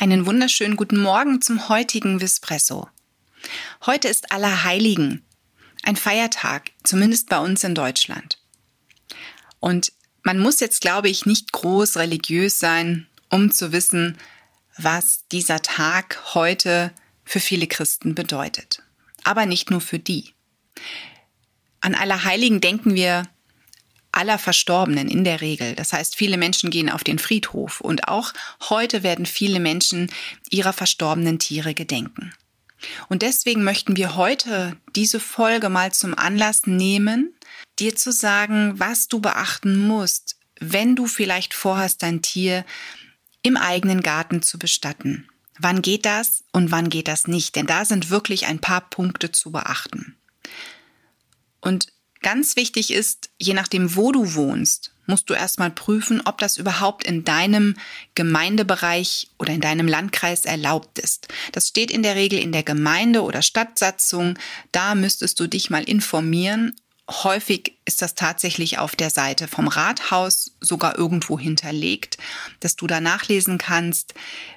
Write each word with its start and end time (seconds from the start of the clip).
Einen 0.00 0.24
wunderschönen 0.24 0.76
guten 0.76 0.96
Morgen 0.96 1.42
zum 1.42 1.68
heutigen 1.68 2.22
Vispresso. 2.22 2.88
Heute 3.84 4.08
ist 4.08 4.32
Allerheiligen, 4.32 5.22
ein 5.82 5.94
Feiertag, 5.94 6.70
zumindest 6.84 7.28
bei 7.28 7.38
uns 7.38 7.64
in 7.64 7.74
Deutschland. 7.74 8.38
Und 9.58 9.92
man 10.22 10.38
muss 10.38 10.58
jetzt, 10.60 10.80
glaube 10.80 11.10
ich, 11.10 11.26
nicht 11.26 11.52
groß 11.52 11.98
religiös 11.98 12.58
sein, 12.58 13.08
um 13.28 13.50
zu 13.50 13.72
wissen, 13.72 14.16
was 14.78 15.26
dieser 15.32 15.60
Tag 15.60 16.18
heute 16.32 16.92
für 17.22 17.40
viele 17.40 17.66
Christen 17.66 18.14
bedeutet. 18.14 18.82
Aber 19.24 19.44
nicht 19.44 19.70
nur 19.70 19.82
für 19.82 19.98
die. 19.98 20.32
An 21.82 21.94
Allerheiligen 21.94 22.62
denken 22.62 22.94
wir 22.94 23.28
aller 24.12 24.38
Verstorbenen 24.38 25.08
in 25.08 25.24
der 25.24 25.40
Regel. 25.40 25.74
Das 25.74 25.92
heißt, 25.92 26.16
viele 26.16 26.36
Menschen 26.36 26.70
gehen 26.70 26.90
auf 26.90 27.04
den 27.04 27.18
Friedhof 27.18 27.80
und 27.80 28.08
auch 28.08 28.32
heute 28.68 29.02
werden 29.02 29.26
viele 29.26 29.60
Menschen 29.60 30.10
ihrer 30.50 30.72
verstorbenen 30.72 31.38
Tiere 31.38 31.74
gedenken. 31.74 32.32
Und 33.08 33.22
deswegen 33.22 33.62
möchten 33.62 33.96
wir 33.96 34.16
heute 34.16 34.76
diese 34.96 35.20
Folge 35.20 35.68
mal 35.68 35.92
zum 35.92 36.16
Anlass 36.16 36.66
nehmen, 36.66 37.34
dir 37.78 37.94
zu 37.94 38.10
sagen, 38.12 38.78
was 38.78 39.08
du 39.08 39.20
beachten 39.20 39.76
musst, 39.86 40.36
wenn 40.58 40.96
du 40.96 41.06
vielleicht 41.06 41.54
vorhast, 41.54 42.02
dein 42.02 42.22
Tier 42.22 42.64
im 43.42 43.56
eigenen 43.56 44.02
Garten 44.02 44.42
zu 44.42 44.58
bestatten. 44.58 45.28
Wann 45.58 45.82
geht 45.82 46.06
das 46.06 46.44
und 46.52 46.70
wann 46.70 46.88
geht 46.88 47.08
das 47.08 47.26
nicht? 47.26 47.54
Denn 47.56 47.66
da 47.66 47.84
sind 47.84 48.10
wirklich 48.10 48.46
ein 48.46 48.60
paar 48.60 48.88
Punkte 48.88 49.30
zu 49.30 49.52
beachten. 49.52 50.16
Und 51.60 51.92
Ganz 52.22 52.56
wichtig 52.56 52.92
ist, 52.92 53.30
je 53.38 53.54
nachdem, 53.54 53.96
wo 53.96 54.12
du 54.12 54.34
wohnst, 54.34 54.92
musst 55.06 55.30
du 55.30 55.34
erstmal 55.34 55.70
prüfen, 55.70 56.20
ob 56.24 56.38
das 56.38 56.58
überhaupt 56.58 57.04
in 57.04 57.24
deinem 57.24 57.76
Gemeindebereich 58.14 59.28
oder 59.38 59.52
in 59.52 59.60
deinem 59.60 59.88
Landkreis 59.88 60.44
erlaubt 60.44 60.98
ist. 60.98 61.28
Das 61.52 61.68
steht 61.68 61.90
in 61.90 62.02
der 62.02 62.16
Regel 62.16 62.38
in 62.38 62.52
der 62.52 62.62
Gemeinde- 62.62 63.22
oder 63.22 63.42
Stadtsatzung. 63.42 64.38
Da 64.70 64.94
müsstest 64.94 65.40
du 65.40 65.46
dich 65.46 65.70
mal 65.70 65.82
informieren. 65.82 66.76
Häufig 67.08 67.76
ist 67.86 68.02
das 68.02 68.14
tatsächlich 68.14 68.78
auf 68.78 68.94
der 68.94 69.10
Seite 69.10 69.48
vom 69.48 69.66
Rathaus 69.66 70.52
sogar 70.60 70.96
irgendwo 70.96 71.38
hinterlegt, 71.38 72.18
dass 72.60 72.76
du 72.76 72.86
da 72.86 73.00
nachlesen 73.00 73.58
kannst, 73.58 74.14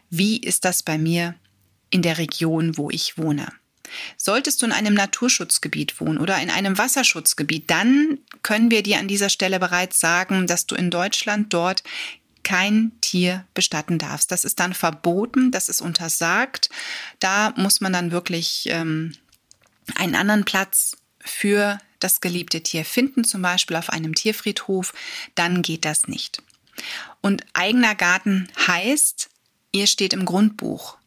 wie 0.10 0.38
ist 0.38 0.66
das 0.66 0.84
bei 0.84 0.98
mir 0.98 1.34
in 1.90 2.04
der 2.04 2.20
Region, 2.20 2.78
wo 2.78 2.92
ich 2.92 3.18
wohne. 3.18 3.48
Solltest 4.18 4.62
du 4.62 4.66
in 4.66 4.72
einem 4.72 4.94
Naturschutzgebiet 4.94 6.00
wohnen 6.00 6.18
oder 6.18 6.42
in 6.42 6.50
einem 6.50 6.78
Wasserschutzgebiet, 6.78 7.70
dann 7.70 8.20
können 8.42 8.72
wir 8.72 8.84
dir 8.84 9.00
an 9.00 9.08
dieser 9.08 9.30
Stelle 9.30 9.60
bereits 9.60 10.00
sagen, 10.00 10.48
dass 10.48 10.66
du 10.66 10.76
in 10.76 10.90
Deutschland 10.90 11.54
dort 11.54 11.84
kein 12.44 12.92
Tier 13.02 13.46
bestatten 13.54 13.98
darfst. 13.98 14.32
Das 14.32 14.44
ist 14.44 14.60
dann 14.60 14.74
verboten, 14.74 15.52
das 15.52 15.70
ist 15.70 15.82
untersagt. 15.82 16.70
Da 17.20 17.54
muss 17.56 17.82
man 17.82 17.94
dann 17.94 18.12
wirklich 18.12 18.66
ähm, 18.68 19.16
einen 19.96 20.16
anderen 20.16 20.46
Platz 20.46 20.98
für 21.20 21.80
das 22.00 22.22
geliebte 22.22 22.62
Tier 22.62 22.84
finden, 22.86 23.24
zum 23.24 23.42
Beispiel 23.42 23.78
auf 23.78 23.90
einem 23.90 24.14
Tierfriedhof. 24.14 24.94
Dann 25.36 25.62
geht 25.62 25.86
das 25.86 26.08
nicht. 26.08 26.42
Und 27.22 27.46
eigener 27.54 27.96
Garten 27.96 28.50
heißt, 28.68 29.30
ihr 29.72 29.88
steht 29.88 30.14
im 30.14 30.26
Grundbuch 30.26 30.98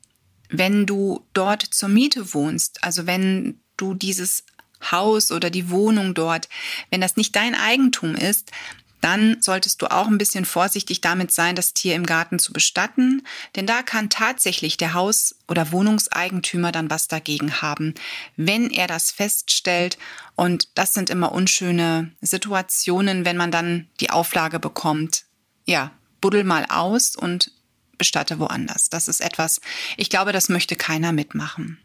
wenn 0.49 0.87
du 0.87 1.25
dort 1.33 1.63
zur 1.63 1.89
Miete 1.89 2.35
wohnst, 2.35 2.83
also 2.85 3.07
wenn 3.07 3.61
du 3.77 3.95
dieses 3.95 4.45
Haus 4.91 5.33
oder 5.33 5.51
die 5.51 5.71
Wohnung 5.71 6.15
dort, 6.15 6.49
wenn 6.91 7.01
das 7.01 7.17
nicht 7.17 7.35
dein 7.35 7.55
Eigentum 7.55 8.15
ist, 8.15 8.53
dann 9.01 9.41
solltest 9.41 9.83
du 9.83 9.87
auch 9.87 10.09
ein 10.09 10.19
bisschen 10.19 10.45
vorsichtig 10.45 11.01
damit 11.01 11.31
sein, 11.31 11.55
das 11.55 11.75
Tier 11.75 11.95
im 11.95 12.07
Garten 12.07 12.39
zu 12.39 12.53
bestatten, 12.53 13.23
denn 13.55 13.67
da 13.67 13.83
kann 13.83 14.11
tatsächlich 14.11 14.79
der 14.79 14.95
Haus- 14.95 15.37
oder 15.47 15.71
Wohnungseigentümer 15.71 16.73
dann 16.73 16.91
was 16.91 17.07
dagegen 17.07 17.63
haben, 17.63 17.95
wenn 18.37 18.71
er 18.71 18.87
das 18.87 19.13
feststellt. 19.13 19.97
Und 20.35 20.69
das 20.75 20.93
sind 20.93 21.11
immer 21.11 21.33
unschöne 21.33 22.11
Situationen, 22.21 23.25
wenn 23.25 23.37
man 23.37 23.51
dann 23.51 23.87
die 24.01 24.11
Auflage 24.11 24.59
bekommt, 24.59 25.25
ja, 25.67 25.93
buddel 26.21 26.43
mal 26.43 26.67
aus 26.69 27.15
und 27.15 27.53
bestatte 27.99 28.39
woanders. 28.39 28.91
Das 28.91 29.09
ist 29.09 29.21
etwas, 29.21 29.61
ich 29.97 30.11
glaube, 30.11 30.33
das 30.33 30.49
möchte 30.49 30.77
keiner 30.77 31.13
mitmachen. 31.13 31.79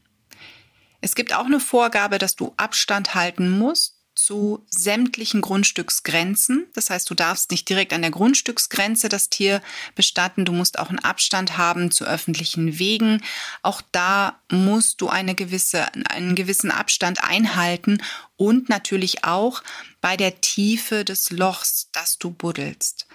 Es 1.02 1.16
gibt 1.16 1.34
auch 1.34 1.46
eine 1.46 1.60
Vorgabe, 1.60 2.20
dass 2.20 2.36
du 2.36 2.54
Abstand 2.58 3.16
halten 3.16 3.50
musst 3.50 3.96
zu 4.14 4.66
sämtlichen 4.70 5.42
Grundstücksgrenzen. 5.42 6.68
Das 6.74 6.90
heißt, 6.90 7.10
du 7.10 7.16
darfst 7.16 7.50
nicht 7.50 7.68
direkt 7.70 7.94
an 7.94 8.02
der 8.02 8.12
Grundstücksgrenze 8.12 9.10
das 9.10 9.30
Tier 9.30 9.62
bestatten. 9.96 10.46
Du 10.46 10.52
musst 10.52 10.78
auch 10.80 10.90
einen 10.90 11.00
Abstand 11.00 11.58
haben 11.58 11.92
zu 11.92 12.06
öffentlichen 12.06 12.78
Wegen. 12.78 13.24
Auch 13.62 13.82
da 13.92 14.40
musst 14.52 15.02
du 15.02 15.08
eine 15.08 15.34
gewisse, 15.34 15.88
einen 16.10 16.36
gewissen 16.36 16.72
Abstand 16.72 17.24
einhalten 17.24 18.04
und 18.36 18.70
natürlich 18.70 19.24
auch 19.24 19.64
bei 20.02 20.18
der 20.18 20.42
Tiefe 20.42 21.06
des 21.06 21.32
Lochs, 21.32 21.90
das 21.92 22.18
du 22.18 22.32
buddelst. 22.32 23.08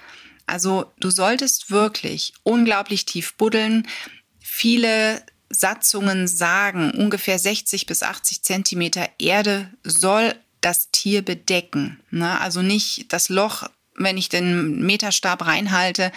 Also 0.47 0.93
du 1.01 1.11
solltest 1.11 1.71
wirklich 1.71 2.33
unglaublich 2.43 3.05
tief 3.05 3.35
buddeln. 3.35 3.87
Viele 4.41 5.23
Satzungen 5.49 6.29
sagen, 6.29 6.93
ungefähr 6.93 7.39
60 7.39 7.87
bis 7.87 8.03
80 8.03 8.43
Zentimeter 8.43 9.09
Erde 9.19 9.71
soll 9.83 10.35
das 10.61 10.91
Tier 10.91 11.23
bedecken. 11.23 12.01
Ne? 12.11 12.41
Also 12.41 12.63
nicht 12.63 13.13
das 13.13 13.29
Loch, 13.29 13.69
wenn 13.97 14.19
ich 14.19 14.29
den 14.29 14.85
Meterstab 14.85 15.47
reinhalte, 15.47 16.13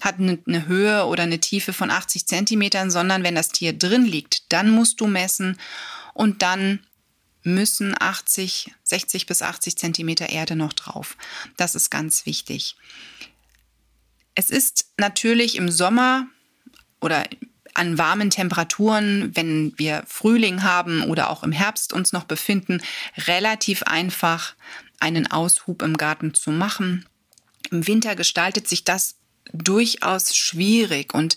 hat 0.00 0.16
eine 0.18 0.66
Höhe 0.66 1.06
oder 1.06 1.24
eine 1.24 1.40
Tiefe 1.40 1.72
von 1.72 1.90
80 1.90 2.26
Zentimetern, 2.26 2.90
sondern 2.90 3.22
wenn 3.22 3.34
das 3.34 3.48
Tier 3.48 3.72
drin 3.72 4.04
liegt, 4.04 4.52
dann 4.52 4.70
musst 4.70 5.00
du 5.00 5.06
messen 5.06 5.58
und 6.12 6.42
dann 6.42 6.80
müssen 7.42 7.94
80, 7.98 8.72
60 8.84 9.26
bis 9.26 9.42
80 9.42 9.76
Zentimeter 9.76 10.30
Erde 10.30 10.56
noch 10.56 10.72
drauf. 10.72 11.16
Das 11.56 11.74
ist 11.74 11.90
ganz 11.90 12.26
wichtig. 12.26 12.76
Es 14.34 14.50
ist 14.50 14.86
natürlich 14.96 15.56
im 15.56 15.70
Sommer 15.70 16.26
oder 17.00 17.24
an 17.74 17.98
warmen 17.98 18.30
Temperaturen, 18.30 19.34
wenn 19.34 19.72
wir 19.76 20.04
Frühling 20.06 20.62
haben 20.62 21.02
oder 21.02 21.30
auch 21.30 21.42
im 21.42 21.52
Herbst 21.52 21.92
uns 21.92 22.12
noch 22.12 22.24
befinden, 22.24 22.80
relativ 23.26 23.82
einfach 23.82 24.54
einen 25.00 25.30
Aushub 25.30 25.82
im 25.82 25.96
Garten 25.96 26.34
zu 26.34 26.50
machen. 26.50 27.06
Im 27.70 27.86
Winter 27.86 28.14
gestaltet 28.14 28.68
sich 28.68 28.84
das 28.84 29.16
durchaus 29.52 30.36
schwierig 30.36 31.14
und 31.14 31.36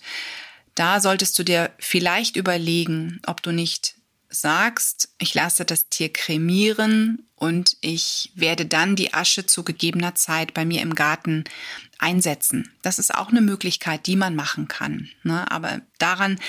da 0.75 1.00
solltest 1.00 1.38
du 1.40 1.44
dir 1.44 1.72
vielleicht 1.79 2.35
überlegen, 2.35 3.19
ob 3.25 3.41
du 3.41 3.52
nicht 3.52 3.96
sagst, 4.29 5.09
ich 5.18 5.34
lasse 5.34 5.66
das 5.66 5.90
Tier 5.90 6.14
kremieren 6.14 7.27
und 7.38 7.78
ich 7.81 8.31
werde 8.36 8.66
dann 8.66 8.96
die 8.96 9.14
Asche 9.14 9.46
zu 9.46 9.64
gegebener 9.64 10.16
Zeit 10.16 10.53
bei 10.53 10.66
mir 10.66 10.81
im 10.81 10.96
Garten 10.96 11.44
einsetzen. 12.00 12.72
Das 12.81 12.98
ist 13.00 13.14
auch 13.14 13.30
eine 13.30 13.42
Möglichkeit, 13.42 14.08
die 14.08 14.16
man 14.16 14.36
machen 14.36 14.68
kann. 14.68 15.09
Ne? 15.24 15.50
Aber 15.52 15.81
daran 16.00 16.40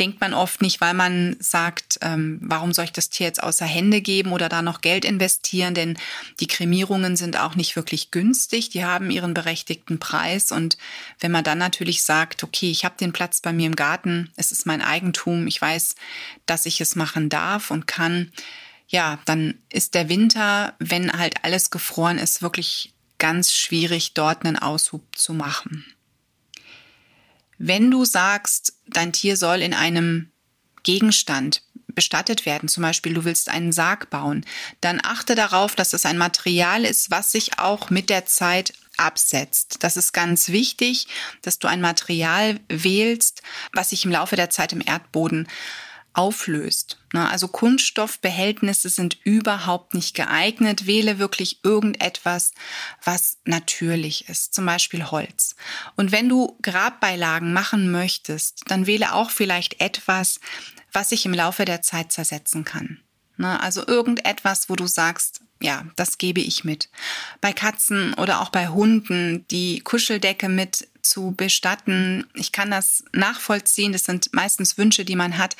denkt 0.00 0.20
man 0.20 0.34
oft 0.34 0.60
nicht, 0.60 0.80
weil 0.80 0.94
man 0.94 1.36
sagt, 1.38 1.98
ähm, 2.00 2.38
warum 2.42 2.72
soll 2.72 2.86
ich 2.86 2.92
das 2.92 3.10
Tier 3.10 3.26
jetzt 3.26 3.42
außer 3.42 3.66
Hände 3.66 4.00
geben 4.00 4.32
oder 4.32 4.48
da 4.48 4.62
noch 4.62 4.80
Geld 4.80 5.04
investieren? 5.04 5.74
Denn 5.74 5.96
die 6.40 6.46
Kremierungen 6.46 7.16
sind 7.16 7.38
auch 7.38 7.54
nicht 7.54 7.76
wirklich 7.76 8.10
günstig. 8.10 8.70
Die 8.70 8.84
haben 8.84 9.10
ihren 9.10 9.34
berechtigten 9.34 9.98
Preis. 9.98 10.50
Und 10.52 10.78
wenn 11.20 11.30
man 11.30 11.44
dann 11.44 11.58
natürlich 11.58 12.02
sagt, 12.02 12.42
okay, 12.42 12.70
ich 12.70 12.84
habe 12.84 12.96
den 12.98 13.12
Platz 13.12 13.40
bei 13.40 13.52
mir 13.52 13.66
im 13.66 13.76
Garten, 13.76 14.32
es 14.36 14.52
ist 14.52 14.66
mein 14.66 14.82
Eigentum, 14.82 15.46
ich 15.46 15.60
weiß, 15.60 15.94
dass 16.46 16.66
ich 16.66 16.80
es 16.80 16.96
machen 16.96 17.28
darf 17.28 17.70
und 17.70 17.86
kann, 17.86 18.32
ja, 18.88 19.18
dann 19.24 19.58
ist 19.70 19.94
der 19.94 20.08
Winter, 20.08 20.74
wenn 20.78 21.12
halt 21.12 21.42
alles 21.42 21.70
gefroren 21.70 22.18
ist, 22.18 22.42
wirklich 22.42 22.94
ganz 23.18 23.52
schwierig, 23.52 24.14
dort 24.14 24.44
einen 24.44 24.58
Aushub 24.58 25.02
zu 25.16 25.32
machen. 25.32 25.84
Wenn 27.58 27.90
du 27.90 28.04
sagst, 28.04 28.74
dein 28.86 29.12
Tier 29.12 29.36
soll 29.36 29.62
in 29.62 29.74
einem 29.74 30.30
Gegenstand 30.82 31.62
bestattet 31.94 32.44
werden, 32.44 32.68
zum 32.68 32.82
Beispiel 32.82 33.14
du 33.14 33.24
willst 33.24 33.48
einen 33.48 33.72
Sarg 33.72 34.10
bauen, 34.10 34.44
dann 34.80 35.00
achte 35.02 35.34
darauf, 35.34 35.76
dass 35.76 35.92
es 35.92 36.04
ein 36.04 36.18
Material 36.18 36.84
ist, 36.84 37.10
was 37.10 37.32
sich 37.32 37.58
auch 37.58 37.90
mit 37.90 38.10
der 38.10 38.26
Zeit 38.26 38.72
absetzt. 38.96 39.78
Das 39.80 39.96
ist 39.96 40.12
ganz 40.12 40.48
wichtig, 40.48 41.06
dass 41.42 41.58
du 41.58 41.68
ein 41.68 41.80
Material 41.80 42.60
wählst, 42.68 43.42
was 43.72 43.90
sich 43.90 44.04
im 44.04 44.10
Laufe 44.10 44.36
der 44.36 44.50
Zeit 44.50 44.72
im 44.72 44.82
Erdboden 44.84 45.48
auflöst. 46.14 46.98
Ne? 47.12 47.28
Also 47.28 47.48
Kunststoffbehältnisse 47.48 48.88
sind 48.88 49.18
überhaupt 49.24 49.94
nicht 49.94 50.14
geeignet. 50.14 50.86
Wähle 50.86 51.18
wirklich 51.18 51.60
irgendetwas, 51.64 52.52
was 53.02 53.38
natürlich 53.44 54.28
ist, 54.28 54.54
zum 54.54 54.64
Beispiel 54.64 55.10
Holz. 55.10 55.56
Und 55.96 56.12
wenn 56.12 56.28
du 56.28 56.56
Grabbeilagen 56.62 57.52
machen 57.52 57.90
möchtest, 57.90 58.62
dann 58.68 58.86
wähle 58.86 59.12
auch 59.12 59.30
vielleicht 59.30 59.80
etwas, 59.80 60.40
was 60.92 61.10
sich 61.10 61.26
im 61.26 61.34
Laufe 61.34 61.64
der 61.64 61.82
Zeit 61.82 62.12
zersetzen 62.12 62.64
kann. 62.64 63.00
Ne? 63.36 63.60
Also 63.60 63.86
irgendetwas, 63.86 64.68
wo 64.70 64.76
du 64.76 64.86
sagst, 64.86 65.40
ja, 65.60 65.84
das 65.96 66.18
gebe 66.18 66.40
ich 66.40 66.64
mit. 66.64 66.88
Bei 67.40 67.52
Katzen 67.52 68.14
oder 68.14 68.40
auch 68.40 68.50
bei 68.50 68.68
Hunden 68.68 69.46
die 69.48 69.80
Kuscheldecke 69.80 70.48
mit 70.48 70.88
zu 71.04 71.32
bestatten. 71.32 72.26
Ich 72.34 72.52
kann 72.52 72.70
das 72.70 73.04
nachvollziehen. 73.12 73.92
Das 73.92 74.04
sind 74.04 74.32
meistens 74.32 74.78
Wünsche, 74.78 75.04
die 75.04 75.16
man 75.16 75.38
hat. 75.38 75.56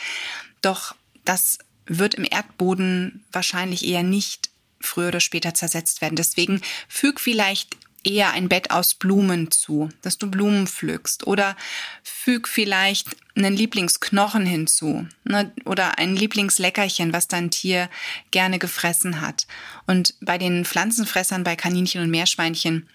Doch 0.63 0.95
das 1.25 1.59
wird 1.87 2.15
im 2.15 2.27
Erdboden 2.29 3.25
wahrscheinlich 3.33 3.85
eher 3.85 4.03
nicht 4.03 4.51
früher 4.81 5.09
oder 5.09 5.21
später 5.21 5.55
zersetzt 5.55 6.01
werden. 6.01 6.17
Deswegen 6.17 6.61
füg 6.89 7.21
vielleicht 7.21 7.77
eher 8.05 8.33
ein 8.33 8.49
Bett 8.49 8.71
aus 8.71 8.95
Blumen 8.95 9.51
zu, 9.51 9.89
dass 10.03 10.19
du 10.19 10.31
Blumen 10.31 10.67
pflückst 10.67 11.27
oder 11.27 11.57
füg 12.03 12.49
vielleicht 12.49 13.17
einen 13.35 13.57
Lieblingsknochen 13.57 14.47
hinzu 14.47 15.09
ne, 15.25 15.53
oder 15.65 15.99
ein 15.99 16.15
Lieblingsleckerchen, 16.15 17.13
was 17.13 17.29
dein 17.29 17.51
Tier 17.51 17.89
gerne 18.31 18.59
gefressen 18.59 19.21
hat. 19.21 19.47
Und 19.87 20.15
bei 20.21 20.39
den 20.39 20.65
Pflanzenfressern, 20.65 21.45
bei 21.45 21.57
Kaninchen 21.57 22.03
und 22.03 22.11
Meerschweinchen, 22.11 22.89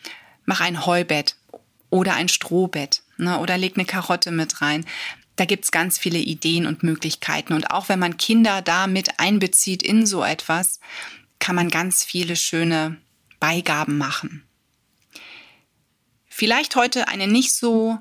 mach 0.46 0.62
ein 0.62 0.86
Heubett 0.86 1.36
oder 1.90 2.14
ein 2.14 2.30
Strohbett 2.30 3.04
ne, 3.18 3.40
oder 3.40 3.58
leg 3.58 3.76
eine 3.76 3.86
Karotte 3.86 4.32
mit 4.32 4.62
rein. 4.62 4.86
Da 5.36 5.46
gibt's 5.46 5.72
ganz 5.72 5.98
viele 5.98 6.20
Ideen 6.20 6.66
und 6.66 6.84
Möglichkeiten. 6.84 7.54
Und 7.54 7.72
auch 7.72 7.90
wenn 7.90 8.00
man 8.00 8.18
Kinder 8.18 8.62
da 8.62 8.88
mit 8.88 9.20
einbezieht 9.20 9.82
in 9.84 10.06
so 10.06 10.24
etwas, 10.24 10.80
kann 11.40 11.56
man 11.56 11.70
ganz 11.70 12.04
viele 12.04 12.36
schöne 12.36 12.98
Beigaben 13.40 13.98
machen. 13.98 14.44
Vielleicht 16.28 16.76
heute 16.76 17.08
eine 17.08 17.28
nicht 17.28 17.54
so 17.54 18.00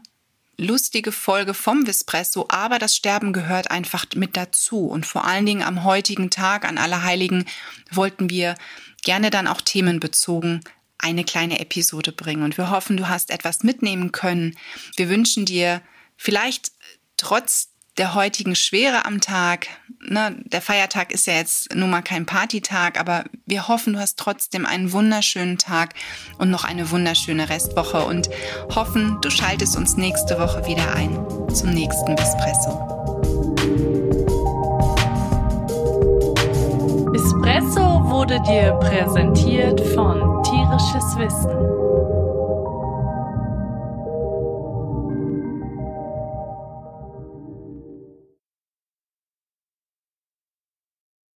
lustige 0.56 1.12
Folge 1.12 1.54
vom 1.54 1.86
Vispresso, 1.86 2.46
aber 2.48 2.80
das 2.80 2.96
Sterben 2.96 3.32
gehört 3.32 3.70
einfach 3.70 4.04
mit 4.16 4.36
dazu. 4.36 4.86
Und 4.86 5.06
vor 5.06 5.24
allen 5.24 5.46
Dingen 5.46 5.62
am 5.62 5.84
heutigen 5.84 6.30
Tag 6.30 6.64
an 6.64 6.78
Allerheiligen 6.78 7.46
wollten 7.92 8.28
wir 8.28 8.56
gerne 9.02 9.30
dann 9.30 9.46
auch 9.46 9.60
themenbezogen 9.60 10.60
eine 10.98 11.24
kleine 11.24 11.60
Episode 11.60 12.12
bringen. 12.12 12.42
Und 12.42 12.58
wir 12.58 12.70
hoffen, 12.70 12.96
du 12.96 13.08
hast 13.08 13.30
etwas 13.30 13.62
mitnehmen 13.62 14.12
können. 14.12 14.56
Wir 14.96 15.08
wünschen 15.08 15.44
dir 15.44 15.80
vielleicht 16.16 16.72
trotz 17.16 17.70
der 17.98 18.14
heutigen 18.14 18.54
Schwere 18.54 19.04
am 19.04 19.20
Tag. 19.20 19.66
Ne, 20.00 20.36
der 20.44 20.62
Feiertag 20.62 21.12
ist 21.12 21.26
ja 21.26 21.34
jetzt 21.34 21.74
nun 21.74 21.90
mal 21.90 22.02
kein 22.02 22.26
Partytag, 22.26 22.98
aber 22.98 23.24
wir 23.44 23.66
hoffen, 23.66 23.94
du 23.94 23.98
hast 23.98 24.18
trotzdem 24.18 24.64
einen 24.64 24.92
wunderschönen 24.92 25.58
Tag 25.58 25.94
und 26.38 26.50
noch 26.50 26.64
eine 26.64 26.90
wunderschöne 26.90 27.48
Restwoche 27.48 28.04
und 28.04 28.30
hoffen, 28.74 29.18
du 29.20 29.30
schaltest 29.30 29.76
uns 29.76 29.96
nächste 29.96 30.38
Woche 30.38 30.64
wieder 30.66 30.94
ein 30.94 31.18
zum 31.52 31.70
nächsten 31.70 32.12
Espresso. 32.12 32.98
Espresso 37.14 38.04
wurde 38.08 38.40
dir 38.42 38.72
präsentiert 38.74 39.80
von 39.80 40.42
Tierisches 40.68 41.16
Wissen 41.16 41.87